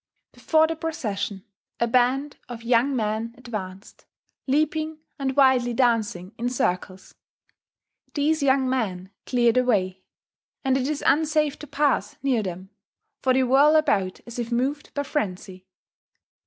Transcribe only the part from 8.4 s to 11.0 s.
young men clear the way; and it